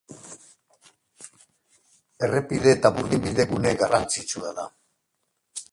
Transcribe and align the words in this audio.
Errepide 2.27 2.73
eta 2.77 2.93
burdinbide 2.95 3.47
gune 3.53 3.75
garrantzitsua 3.83 4.55
da. 4.61 4.69